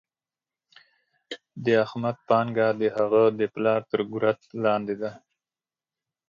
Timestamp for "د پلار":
3.39-3.81